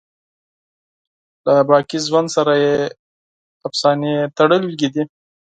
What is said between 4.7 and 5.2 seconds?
دي.